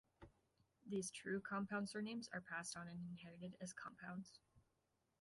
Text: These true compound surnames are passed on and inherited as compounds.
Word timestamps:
These 0.87 1.11
true 1.11 1.39
compound 1.41 1.87
surnames 1.87 2.27
are 2.33 2.41
passed 2.41 2.75
on 2.75 2.87
and 2.87 3.05
inherited 3.07 3.55
as 3.61 3.71
compounds. 3.71 4.39